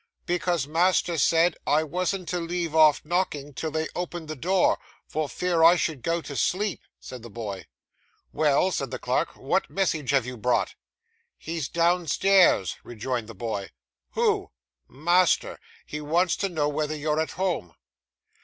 [0.25, 5.29] 'Because master said, I wasn't to leave off knocking till they opened the door, for
[5.29, 7.67] fear I should go to sleep,' said the boy.
[8.33, 10.73] 'Well,' said the clerk, 'what message have you brought?'
[11.37, 13.69] 'He's downstairs,' rejoined the boy.
[14.13, 14.49] 'Who?'
[14.87, 15.59] 'Master.
[15.85, 17.75] He wants to know whether you're at home.